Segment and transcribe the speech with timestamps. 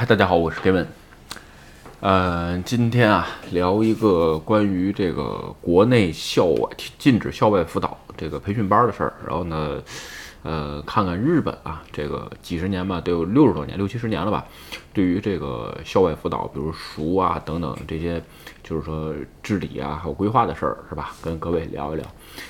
[0.00, 0.86] 嗨，大家好，我是 Kevin。
[2.00, 9.12] 呃，今天啊，聊一个关于这个国内校外禁止校外辅导这个培训班的事儿。
[9.26, 9.76] 然后呢，
[10.42, 14.44] 呃，看看日本啊，这个几十年吧，得有六十多年、六七十年了吧。
[14.92, 18.22] 对于这个校外辅导，比如熟啊等等这些，
[18.62, 21.12] 就是说治理啊，还有规划的事儿，是吧？
[21.22, 22.04] 跟各位聊一聊。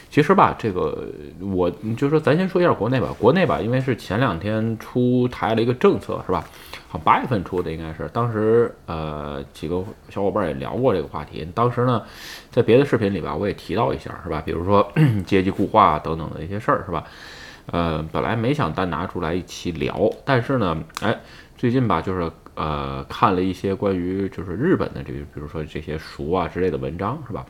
[0.08, 1.06] 其实吧，这个
[1.40, 3.08] 我就说，咱先说一下国内吧。
[3.18, 6.44] 国内吧，因为是前两天出台了一个政策，是吧？
[6.88, 11.46] 好，八月份出的应该是，当时呃几个小伙伴也聊过这个话题。
[11.54, 12.02] 当时呢，
[12.50, 14.40] 在别的视频里吧，我也提到一下，是吧？
[14.44, 14.90] 比如说
[15.26, 17.04] 阶级固化等等的一些事儿，是吧？
[17.66, 21.18] 呃，本来没想单拿出来一起聊，但是呢，哎，
[21.56, 27.44] 最近吧，就是呃看了一些关于就是日本的这个，比如说这些书啊之类的文章，是吧？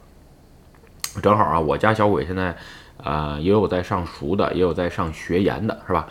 [1.23, 2.57] 正好啊，我家小鬼现在。
[3.03, 6.07] 呃，也有在上熟的，也有在上学研的，是吧？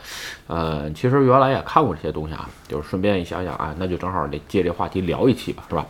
[0.48, 5.86] 呃，其实原来也看过这些东西啊，就是顺便一想想啊，那就正好得借这话题聊一期吧，是吧？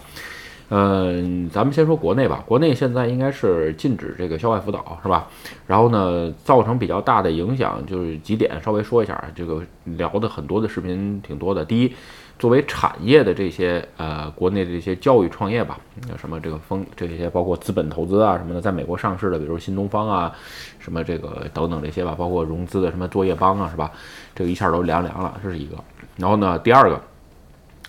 [0.69, 5.27] 嗯，咱们先说国内吧，国内现在应该是禁止这个校外辅导，是吧？
[5.67, 11.65] 然后呢，造成比较大的影响就是几点，稍微说一下啊，这个聊的很多的视频挺多的。
[11.65, 11.93] 第一。
[12.37, 15.77] 作为产业的这些呃，国内的这些教育创业吧，
[16.17, 20.31] 什么这个风这些包括资本投资啊什么的，在美国上市的，比如新东方啊，
[20.79, 23.91] 什么这个等等这些吧，包括融资的什么作业帮啊，是吧？
[24.33, 25.76] 这个一下都凉凉了，这是一个。
[26.15, 27.01] 然后呢，第二个。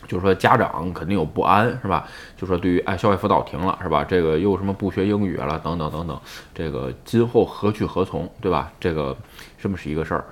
[0.07, 2.07] 就是说家长肯定有不安，是吧？
[2.37, 4.05] 就说对于哎校外辅导停了，是吧？
[4.05, 6.21] 这个又什么不学英语了，等等等等，
[6.55, 8.73] 这个今后何去何从，对吧？
[8.81, 9.17] 这个
[9.61, 10.25] 这么是一个事儿。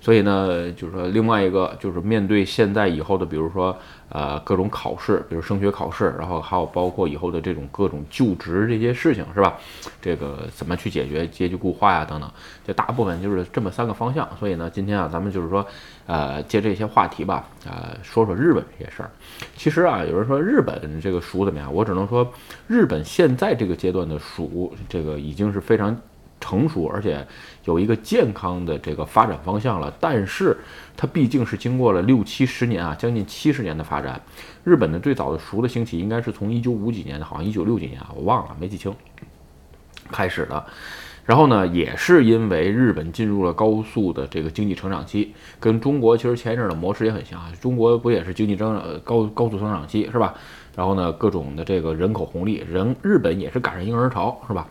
[0.00, 3.76] 所以呢，就是说另外一个就是面对现在以后的，比如说
[4.08, 9.54] 呃各种考试，比如升学考试，然后还有包括以后的这种各种就职这些事情，是吧？
[10.00, 12.30] 这个怎么去解决阶级固化呀等等，
[12.64, 14.28] 这大部分就是这么三个方向。
[14.38, 15.66] 所以呢，今天啊咱们就是说
[16.06, 19.10] 呃借这些话题吧，呃说说日本这些事儿。
[19.56, 21.72] 其实啊，有人说日本这个蜀怎么样？
[21.74, 22.32] 我只能说，
[22.68, 25.96] 日本现在这个阶段的蜀，这个已经是非常
[26.46, 27.26] 成熟，而且
[27.64, 29.92] 有一个健康的这个发展方向了。
[29.98, 30.56] 但是
[30.96, 34.20] 它毕竟是经过了六七十年啊，将近七十年的发展。
[34.62, 38.94] 日本的最早的熟的兴起，应该是从一九五几年的，好像一九六几年啊，我忘了，没记清，
[40.12, 40.64] 开始的。
[41.24, 47.50] 然后呢，也是因为日本进入了高速的这个经济成长期，跟中国其实前一阵的模式也很像啊。
[47.60, 50.34] 中国不也是经济增长高高速增长期是吧？
[50.76, 54.68] 然后呢，各种的这个人口红利，人日本也是赶上婴儿潮是吧？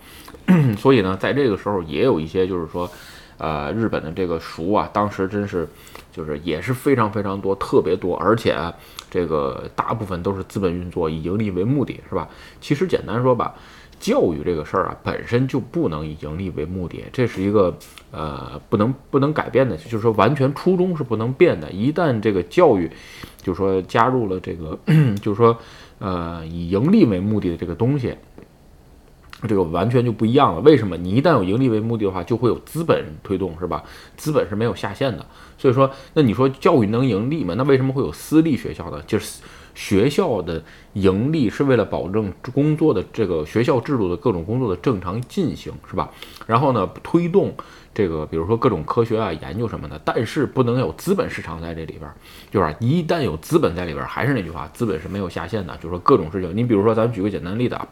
[0.78, 2.90] 所以呢，在这个时候也有一些就是说，
[3.38, 5.68] 呃，日本的这个熟啊，当时真是
[6.12, 8.56] 就是也是非常非常多，特别多，而且
[9.10, 12.30] 这个大部分都是资本运作，以盈利为目的，是吧？
[12.62, 13.56] 其实简单说吧。
[13.98, 17.76] 教育这个事儿啊，本身就不能以盈利为目的，这是一个
[18.12, 21.72] 呃不能不能改变的，就是说完全初衷是不能变的。
[21.72, 22.92] 一旦这个教育，
[23.42, 24.78] 就是说加入了这个，
[25.22, 25.58] 就是说
[26.00, 28.14] 呃以盈利为目的的这个东西，
[29.48, 30.62] 这个完全就不一样了。
[30.62, 30.98] 为什么？
[30.98, 33.84] 你一旦有盈利为目的的话，就会有资本推动，是吧？
[34.18, 35.26] 资本是没有下限的。
[35.58, 37.54] 所以说，那你说教育能盈利吗？
[37.58, 39.02] 那为什么会有私立学校呢？
[39.08, 39.42] 就是。
[39.78, 40.64] 学校的
[40.94, 46.10] 盈利是为了保证工作的这个学校制度的各种工作的正常进行，是吧？
[46.48, 47.54] 然后呢，推动
[47.94, 50.00] 这个，比如说各种科学啊、研究什么的。
[50.06, 52.10] 但是不能有资本市场在这里边，
[52.50, 55.76] 就是一旦有资本在里边，还是那句话，资本是没有下限的。
[55.76, 57.86] 就是说各种事情，你比如说，咱举个简单例子啊，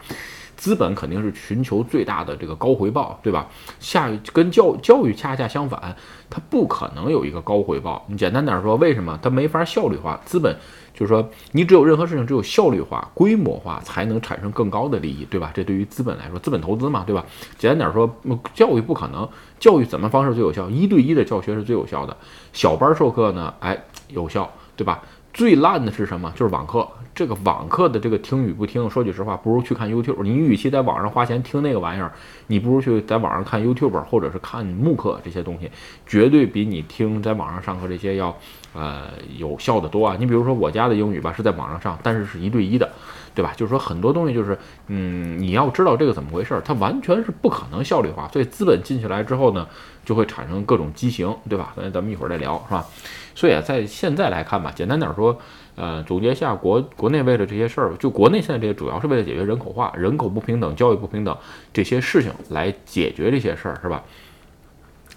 [0.56, 3.48] 资本肯定是寻求最大的这个高回报，对吧？
[3.80, 5.96] 下跟教教育恰恰相反，
[6.30, 8.06] 它不可能有一个高回报。
[8.08, 10.20] 你简单点说，为什么它没法效率化？
[10.26, 10.56] 资本。
[10.96, 15.52] 就是说，你只有任何事情只有效率化、规模化，才能产生更高的利益，对吧？
[15.52, 17.26] 这对于资本来说，资本投资嘛，对吧？
[17.58, 18.08] 简单点说，
[18.54, 19.28] 教育不可能，
[19.60, 20.70] 教育怎么方式最有效？
[20.70, 22.16] 一对一的教学是最有效的，
[22.54, 23.76] 小班授课呢，哎，
[24.10, 25.02] 有效，对吧？
[25.34, 26.32] 最烂的是什么？
[26.36, 26.88] 就是网课。
[27.16, 30.24] 这个网课的这个听与不听，说句实话，不如去看 YouTube。
[30.24, 32.12] 你与其在网上花钱听那个玩意儿，
[32.48, 35.70] 你不如去在网上看 YouTube 或者是看慕课这些东西，
[36.08, 38.36] 绝对比你听在网上上课这些要
[38.74, 40.16] 呃有效的多啊。
[40.20, 42.92] 你比如说我家的英语吧，是在网上上，但是是一对一的，
[43.34, 43.54] 对吧？
[43.56, 44.58] 就是说很多东西就是，
[44.88, 48.28] 嗯，你要知道这个怎么回事儿，它完全是不可能效率化。
[48.30, 49.68] 所以资本进去来之后呢，
[50.06, 51.74] 就会产生各种畸形，对吧？
[51.76, 52.86] 那咱们一会儿再聊，是吧？
[53.36, 55.38] 所以啊，在现在来看吧，简单点说。
[55.76, 61.36] 呃，总结一下国国内为了这些事儿，就国内现在这些主要是为了解决人口化、人口不平等、教育不平等
[61.74, 64.04] 这些事情来解决这些事儿，是吧？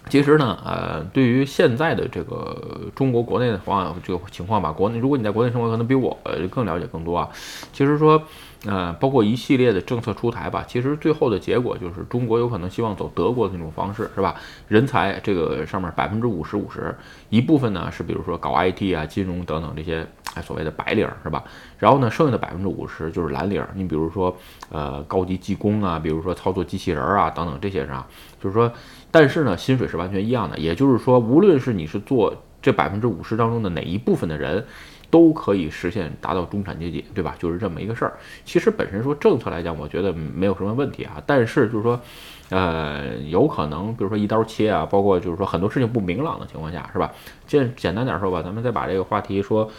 [0.08, 6.16] 其实呢，呃，对于现在的这个中国国内的话，这个情况吧，国内如果你在国内生活，可能比我
[6.50, 7.28] 更了解更多啊。
[7.72, 8.22] 其实说。
[8.66, 14.34] 呃，包括一系列的政策出台吧，其实最后的结果就是中国有可能希望走德国的那种方式，是吧？
[14.66, 16.92] 人才这个上面百分之五十五十，
[17.28, 20.04] 一部分呢是比如说搞 IT 啊、金融等等这些
[20.42, 21.44] 所谓的白领是吧？
[21.78, 23.64] 然后呢，剩下的百分之五十就是蓝领。
[23.74, 24.36] 你比如说
[24.70, 28.04] 呃高级技工啊，比如说操作机器人啊等等这些上，
[28.42, 28.72] 就是说，
[29.12, 30.58] 但是呢，薪水是完全一样的。
[30.58, 34.64] 也就是说，无论是你是做这百分之五十当中的哪一部分的人。
[35.10, 37.34] 都可以实现达到中产阶级，对吧？
[37.38, 38.12] 就是这么一个事儿。
[38.44, 41.22] 其实本身说政策来讲，我觉得没有什么问题啊。
[41.26, 42.00] 但是就是说，
[42.50, 47.12] 呃，有可能，比如说一刀切啊，包括就是说很多事情不明朗的情况下，是吧？
[47.46, 49.70] 简简单点说吧，咱们再把这个话题说，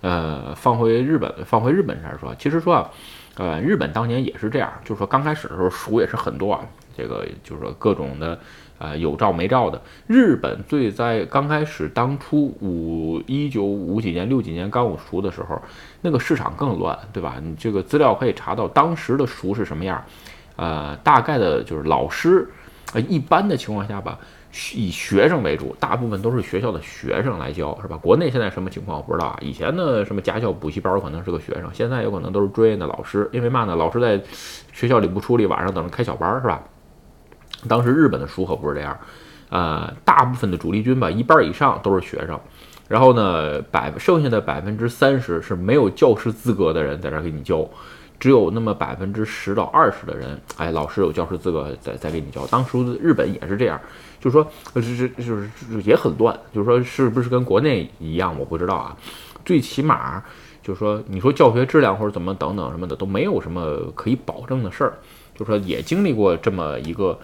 [0.00, 2.34] 呃，放回日本，放回日本这儿说。
[2.36, 2.90] 其实说啊，
[3.36, 6.64] 呃，日本当年也是这样，就是说刚开始的时候鼠也是很多啊，
[6.96, 8.38] 这个就是说各种的。
[8.76, 9.80] 啊，有照没照的。
[10.08, 15.56] 日本最在刚开始当初五一九五几年六几年刚我熟的时候，
[16.00, 17.36] 那个市场更乱，对吧？
[17.40, 20.04] 你这个资料可以查到当时的熟是什么样。
[20.56, 22.48] 呃，大概的就是老师，
[22.92, 24.18] 呃，一般的情况下吧，
[24.74, 27.96] 以学生为主，大部分都是学校的学生来教，是吧？
[27.96, 29.38] 国内现在什么情况我不知道啊。
[29.40, 33.30] 以前的，什么家教补习班可能是个学生，现在有可能都是专业的老师。
[33.32, 33.76] 因为嘛呢？
[33.76, 34.20] 老师在
[34.72, 36.60] 学校里不出力，晚上等着开小班，是吧？
[37.68, 38.98] 当时日本的书可不是这样，
[39.50, 42.38] 呃，大部分的主力军吧，一半以上都是学生，
[42.88, 47.68] 然后呢，百剩下的百分之三十是没有教师资格的人在这给你教，
[48.18, 52.46] 只有那么百分之十到二十的人，哎，老师有教师资格在在给你教。
[52.48, 53.80] 当时日本也是这样，
[54.18, 55.48] 就是说，就是就是
[55.84, 58.96] 也很乱，就是说是不是跟国内一样，我不知道啊。
[59.44, 60.22] 最起码
[60.62, 64.94] 就是说，你说教学质量或者怎么等等什么的都没有什么可以保证的事儿，
[65.34, 67.18] 就是说也经历过这么一个。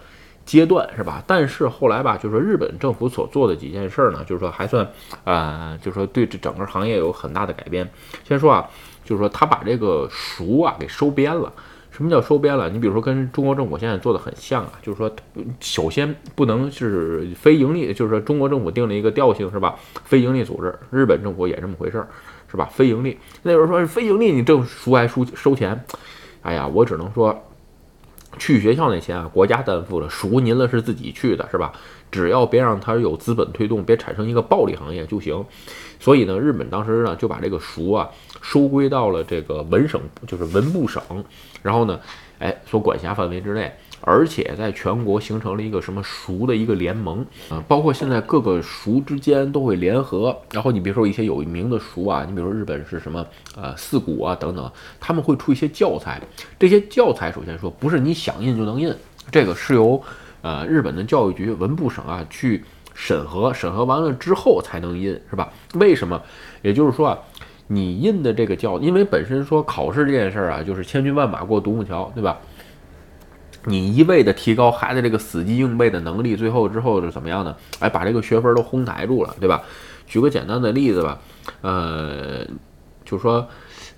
[0.45, 1.23] 阶段是吧？
[1.27, 4.87] 但是后来吧，就是说日本政府所做的几件事呢，就是说还算，
[5.23, 7.89] 呃，就是说对这整个行业有很大的改变。
[8.27, 8.67] 先说啊，
[9.05, 11.51] 就是说他把这个熟啊给收编了。
[11.91, 12.69] 什么叫收编了？
[12.69, 15.11] 你比如说跟中国政府现在做的很像啊，就是说
[15.59, 19.75] 首先不能是非盈利，就是说中国政府定了一个调性是吧？
[20.05, 22.07] 非盈利组织，日本政府也这么回事儿
[22.49, 22.69] 是吧？
[22.71, 25.83] 非盈利，那有人说非盈利你挣熟还收收钱？
[26.41, 27.37] 哎呀，我只能说。
[28.37, 31.73] 去学校那钱啊，国家担负了，赎您了是自己去的，是吧？
[32.11, 35.45] 只要别让他有资本推动，别产生一个暴利行业就行。
[35.99, 38.09] 所以呢，日本当时呢就把这个赎啊
[38.41, 41.01] 收归到了这个文省，就是文部省，
[41.61, 41.99] 然后呢，
[42.39, 43.71] 哎，所管辖范围之内。
[44.01, 50.35] 而且在全国形成了一个什么熟的一个联盟啊，包括现在各个熟之间都会联合。
[50.51, 53.25] 然后你比如说一些有名的熟啊，你比如说日本是什么
[53.55, 56.21] 呃四股啊等等，他们会出一些教材。
[56.59, 58.93] 这些教材首先说不是你想印就能印，
[59.31, 60.01] 这个是由
[60.41, 62.63] 呃日本的教育局文部省啊去
[62.93, 65.51] 审核，审核完了之后才能印，是吧？
[65.75, 66.21] 为什么？
[66.61, 67.17] 也就是说啊，
[67.67, 72.39] 你印的这个教，因为本身说考试这件事儿啊，就是千军万马过独木桥，对吧？
[73.65, 77.55] 你一味的提高孩子这个死记硬背的能力，最后之后是怎么样呢？
[77.79, 79.61] 哎，把这个学分都哄抬住了，对吧？
[80.07, 81.17] 举个简单的例子吧，
[81.61, 82.45] 呃，
[83.05, 83.47] 就说，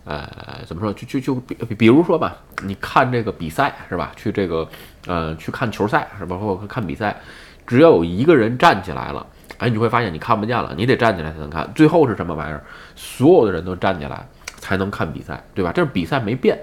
[0.03, 0.29] 呃，
[0.67, 0.93] 怎么说？
[0.93, 4.11] 就就就比比如说吧，你看这个比赛是吧？
[4.15, 4.67] 去这个，
[5.07, 6.35] 呃，去看球赛是吧？
[6.37, 7.19] 或者看比赛，
[7.65, 9.25] 只要有一个人站起来了，
[9.57, 11.71] 哎，你会发现你看不见了，你得站起来才能看。
[11.73, 12.63] 最后是什么玩意儿？
[12.95, 14.27] 所有的人都站起来
[14.57, 15.71] 才能看比赛，对吧？
[15.71, 16.59] 这是比赛没变。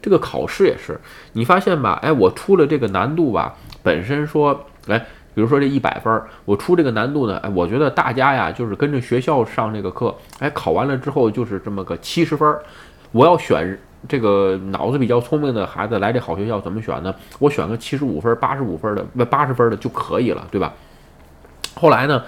[0.00, 0.98] 这个考试也是，
[1.32, 1.98] 你发现吧？
[2.02, 4.98] 哎，我出了这个难度吧，本身说，哎，
[5.34, 12.56] 比如说这一百分，我出这个难度呢，哎，我觉得大家呀，就是跟着学校上这个课，哎，考完了之后就是这么个七十分。
[13.10, 17.14] 我要选这个脑子比较聪明的孩子来这好学校，怎么选呢？
[17.38, 20.72] 我选个七十五分、八十五分的，不八十分的就可以了，对吧？
[21.74, 22.22] 后来呢，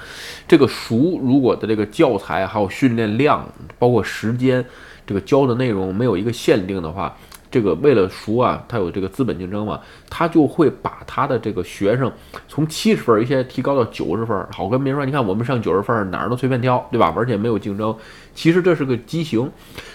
[0.49, 3.45] 这个熟如果的这个教材还有训练量，
[3.79, 4.65] 包括时间，
[5.07, 7.17] 这个教的内容没有一个限定的话。
[7.51, 12.11] 这个为了熟啊，他有这个资本竞争嘛，他就会把他的这个学生
[12.47, 17.13] 从七十分一些提高到九十分，好跟别人说，你看我们上九十分哪儿都随便挑，对吧？
[17.17, 17.95] 而且没有竞争。
[18.33, 19.51] 其实这是个畸形，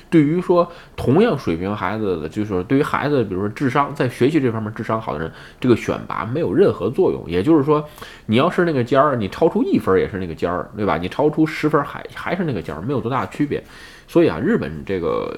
[0.09, 7.24] 对于说同样水平孩子的，就是对于孩子，比如说智商在学习这方面智商好的人，这个选拔没有任何作用。
[7.25, 7.83] 也就是说，
[8.25, 10.97] 你要是那个尖儿，你超出一分也是那个尖儿，对吧？
[10.97, 13.63] 你超出十分还还是那个尖儿，没有多大的区别。
[14.07, 15.33] 所以啊，日本这个。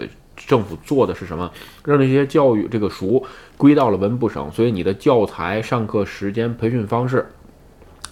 [0.46, 1.52] 政府做的是什么？
[1.84, 3.26] 让这些教育这个熟
[3.58, 7.26] 归到了文部省，所以你的教材、上课时间、培训方式，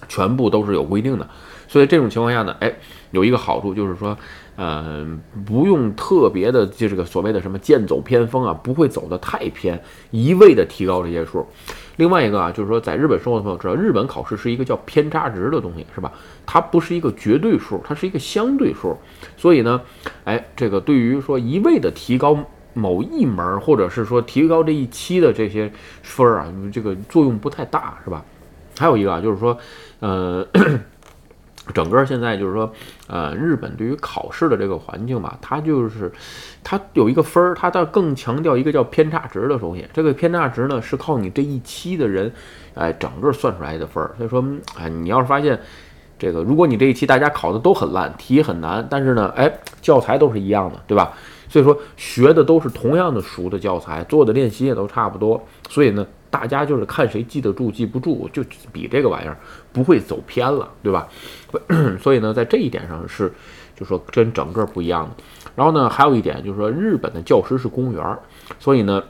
[0.08, 1.30] 全部都是有规定的。
[1.68, 2.74] 所以这种情况下呢，哎，
[3.12, 4.18] 有一个好处就是说，
[4.58, 11.46] 嗯，不用特别的就这个所谓的什么剑走偏锋啊，不会走得太偏，一味的提高这些数。
[11.98, 16.12] 另外一个啊，就是说，在日本生活的朋友知道，日本考试是一个叫偏差值的东西，是吧？
[16.46, 18.98] 它不是一个绝对数，它是一个相对数。
[19.38, 19.82] 所以呢，
[20.24, 22.38] 哎，这个对于说一味的提高
[22.74, 25.72] 某一门，或者是说提高这一期的这些
[26.02, 28.24] 分儿啊，这个作用不太大，是吧？
[28.78, 29.58] 还有一个啊，就是说，
[30.02, 30.46] 呃，
[31.74, 32.72] 整个现在就是说，
[33.08, 36.12] 呃，日本对于考试的这个环境吧，它就是
[36.64, 39.86] 它有一个分儿，它倒更强调一个叫偏差值的东西。
[39.92, 42.32] 这个偏差值呢，是靠你这一期的人，
[42.76, 44.14] 哎，整个算出来的分儿。
[44.18, 44.44] 所以说，
[44.78, 45.60] 哎，你要是发现
[46.20, 51.14] 这个，如果你这一期大家考的都很烂，题很难，但是呢，哎，教材都是一样的，对吧？
[51.50, 56.06] 所以说学的都是同样的熟的教材，做的练习也都差不多，所以呢。
[56.36, 59.38] 大家就是看谁记得住记不住，就比这个玩意儿
[59.72, 61.08] 不会走偏了，对吧？
[61.98, 63.32] 所以呢，在这一点上是，
[63.74, 65.24] 就说跟整个不一样的。
[65.56, 68.20] 然后呢，还有一点就是说，日本的教师是公务员，
[68.60, 69.02] 所以呢，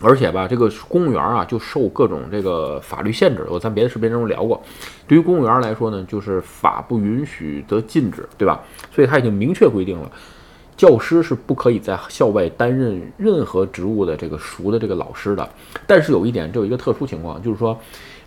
[0.00, 3.46] 而且吧，这个公务员啊，就受各种这个法律限制。
[3.48, 4.60] 我在别的视频中聊过，
[5.06, 8.60] 对于公务员来说呢，就是法不允许则禁止，对吧？
[8.92, 10.10] 所以他已经明确规定了。
[10.78, 15.46] 教师是不可以在校外担任任何职务的，这个熟的这个老师的。
[15.88, 17.76] 但是有一点，这有一个特殊情况，就是说，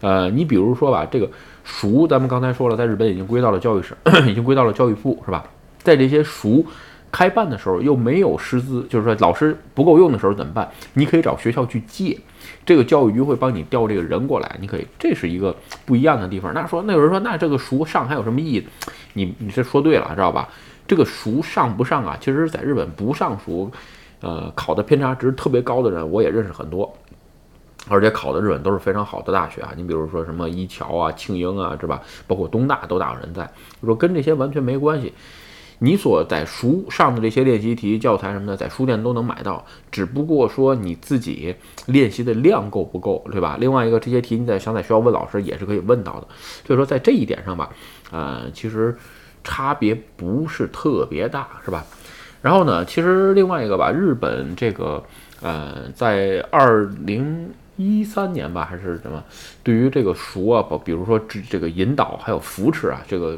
[0.02, 1.28] 呃，你比如说吧，这个
[1.64, 3.96] 熟，咱们刚才说了，在日本已经归到了教育省，
[4.28, 5.46] 已经归到了教育部，是吧？
[5.80, 6.64] 在这些熟
[7.10, 10.70] 开办的时候，又没有师资，就是说老师不够用的时候怎么办？
[10.96, 12.20] 你可以找学校去借，
[12.66, 15.56] 这个教育局会帮你调这个人过来，你可以，这是一个
[15.86, 16.54] 不一样的地方。
[16.54, 18.68] 那说，那有人说，那这个熟上还有什么意义？
[19.14, 20.50] 你你这说对了，知道吧？
[20.88, 22.18] 这个熟上不上啊？
[22.20, 23.72] 其实，在日本不上熟，
[24.20, 26.92] 呃，考的偏差值特别高的人，我也认识很多，
[27.88, 29.72] 而且考的日本都是非常好的大学啊。
[29.78, 32.02] 你比如说什么一桥啊、庆英啊，是吧？
[32.28, 33.46] 包括东大都大有人在。
[33.82, 35.14] 就说跟这些完全没关系。
[35.80, 41.56] 你所在熟上的这些练习题、教材什么的，在书店都能买到，只不过说你自己
[41.88, 43.58] 练习的量够不够，对吧？
[43.60, 46.28] 另外一个，这些题你在想在学校问老师也是可以问到的。
[46.68, 47.70] 所以说，在这一点上吧，
[48.12, 48.96] 呃，其实。
[49.44, 51.86] 差别不是特别大，是吧？
[52.42, 55.04] 然后呢，其实另外一个吧，日本这个，
[55.42, 59.24] 呃，在二零一三年吧，还是什么，
[59.62, 63.38] 对于这个熟啊，比如说这这个引导还有扶持啊，这个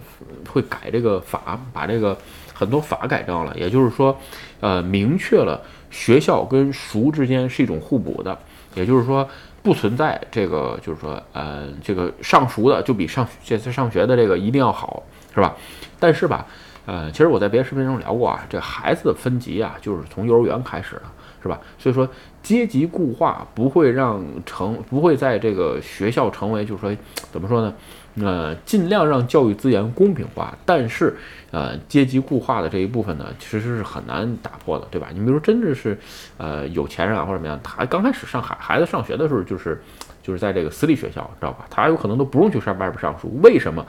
[0.50, 2.18] 会改这个法，把这个
[2.54, 4.18] 很多法改正了，也就是说，
[4.62, 8.38] 呃，明确了学校跟熟之间是一种互补的，
[8.76, 9.28] 也就是说，
[9.64, 15.02] 不存在这个，就是说，呃，这个上熟的就比上这次上学的这个一定要好。
[15.36, 15.52] 是吧？
[16.00, 16.46] 但是吧，
[16.86, 21.02] 呃，其实我在别的视频中聊过啊，这孩子的分级啊，就是从幼儿园开始的，
[21.42, 21.60] 是吧？
[21.80, 22.08] 所以说
[22.44, 26.96] 阶级固化不会让成，不会在这个学校成为，就是说
[27.32, 27.74] 怎么说呢？
[28.16, 31.16] 呃，尽量让教育资源公平化，但是
[31.52, 35.08] 呃，阶级固化的这一部分呢，其实是很难打破的，对吧？
[35.14, 35.98] 你比如说，真的是
[36.38, 39.82] 呃有钱人啊或者怎么样，他刚开始上孩孩子上学的时候，就是
[40.22, 41.66] 就是在这个私立学校，知道吧？
[41.70, 43.86] 他有可能都不用去上外边上书，为什么？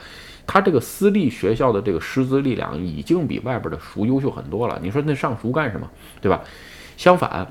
[0.47, 4.78] 他这个私立学校的这个师资力量已经比外边的熟优秀很多了。
[4.83, 5.88] 你说那上书干什么，
[6.21, 6.40] 对吧？
[6.99, 7.50] 相反，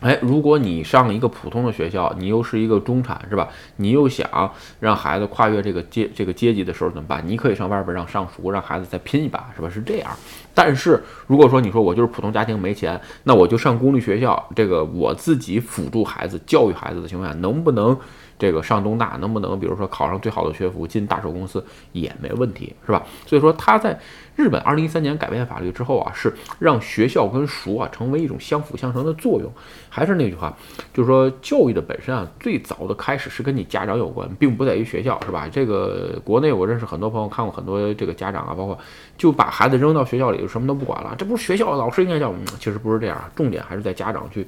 [0.00, 3.48] 哎，如果你上一个普通的学校，你又是一个中产，是吧？
[3.76, 7.22] 你又想让孩子跨越这个阶这个阶级的时候怎么办？
[7.26, 9.70] 你可以上外边让上书，让孩子再拼一把，是吧？
[9.70, 10.10] 是这样。
[10.56, 17.94] 但是如果说你说我就是普通家庭没钱，那我就上公立学校，这个我自己辅助孩子教育孩子的情况下，能不能？
[18.38, 23.02] 这个上东大能不能，比如说考上最好的学府，进大手公司也没问题，是吧？
[23.24, 23.98] 所以说他在
[24.34, 29.50] 日本二零一三年改变法律之后啊，是让学校跟熟啊成为一种相辅相成的作用。
[29.88, 30.54] 还是那句话，
[30.92, 35.48] 就是说教育的本身啊，最早的开始是跟你家长有关，并不在于学校，是吧？
[35.50, 38.78] 这个国内我认识很多朋友看过很多这个家长啊，包括
[39.16, 42.32] 就把孩子扔到学校里，什么都不管了，这不是学校老师应该教？
[42.58, 44.46] 其实不是这样，重点还是在家长去。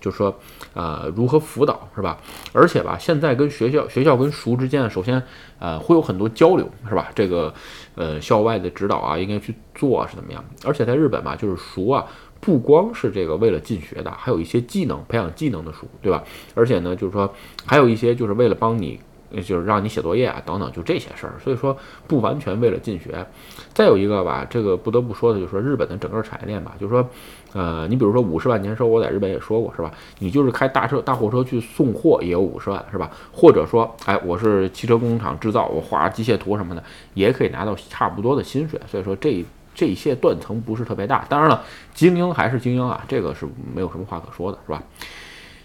[0.00, 0.34] 就是说，
[0.72, 2.16] 呃，如何辅导是吧？
[2.54, 5.22] 而且吧，现在跟学校、学校跟熟之间，首先，
[5.58, 7.10] 呃，会有很多交流是吧？
[7.14, 7.52] 这个，
[7.96, 10.42] 呃，校外的指导啊，应该去做是怎么样？
[10.64, 12.06] 而且在日本吧，就是熟啊，
[12.40, 16.24] 不光是这个为了进学的，还有一些技能培养技能的熟，对吧？
[16.54, 17.30] 而且呢，就是说，
[17.66, 18.98] 还有一些就是为了帮你。
[19.36, 21.34] 就是让你写作业啊，等等，就这些事儿。
[21.42, 23.24] 所以说不完全为了进学。
[23.72, 27.08] 再有一个吧，这个不得不说的就是说日本的整个产业链吧，就是说，
[27.52, 29.92] 呃，你比如说五十万年收，我在日本也说过是吧？
[30.18, 33.08] 你就是开大车、大货车去送货也有五十万是吧？
[33.32, 36.82] 或者说，哎，我是汽车工厂制造，我画机械图什么的，
[37.14, 38.80] 也可以拿到差不多的薪水。
[38.90, 41.24] 所以说这这些断层不是特别大。
[41.28, 41.62] 当然了，
[41.94, 44.82] 精英还是精英啊，这个是没有什么话可说的，是吧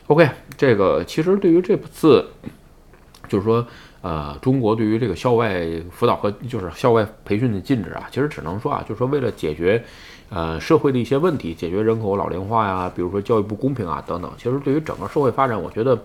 [0.07, 2.23] ？OK，这个其实对于这次。
[3.27, 3.65] 就是说，
[4.01, 9.83] 呃，中国对于这个校外辅导和就是校外培训的禁止啊，其实只能说啊，就是说为了解决，
[10.29, 15.97] 呃，社会的一些问题，解决人口老龄化呀，比如说教育不公平啊等等，其实对于整个社会发展，我觉得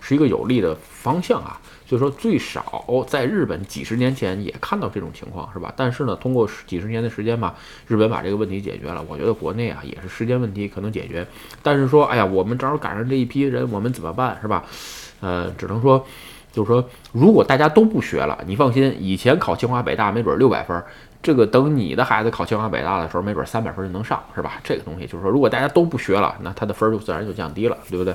[0.00, 1.60] 是一个有利的方向啊。
[1.86, 5.72] 所以说，最少在日本几十年前也看到这种情况，是吧？
[5.74, 7.54] 但是呢，通过几十年的时间吧，
[7.86, 9.02] 日本把这个问题解决了。
[9.08, 11.26] 我觉得国内啊也是时间问题，可能解决。
[11.62, 14.62] 但是说，哎呀，我们正好赶上这一批人，我们怎么办，是吧？
[15.20, 16.06] 呃，只能说。
[16.52, 20.82] 就是说，如果大家都不学了，你放心，以前考清华北大没准六百分，
[21.22, 24.60] 这个等你的孩子考清华北大的时候，没准三百分就能上，是吧？
[24.64, 28.14] 这个东西就是说，如果大家都不学了，那他的分就自然就降低了，对不对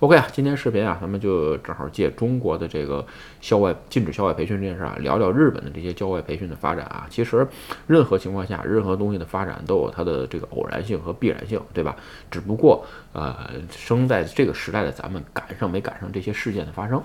[0.00, 3.04] ？OK 啊，今天视频啊，咱们就正好借中国的这个
[3.40, 7.06] 校外禁止校外培训这件事啊，聊聊日本的这些校外培训的发展啊。
[7.10, 7.46] 其实，
[7.86, 11.94] 任何情况下，任何东西的发展都有它的这个偶然性和必然性，对吧？
[12.30, 13.36] 只不过呃，
[13.70, 17.02] 生在这个时代的咱们赶上没赶上这些事件的发生。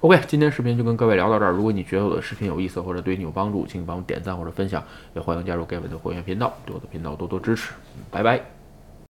[0.00, 1.52] OK，今天视频就跟各位聊到这儿。
[1.52, 4.82] 如果你觉得我的视频有意思或者对你有帮助，请你帮我点赞或者分享，
[5.14, 7.72] 也欢迎加入盖文的会员频道，对我的频道多多支持。
[8.10, 8.63] 拜拜。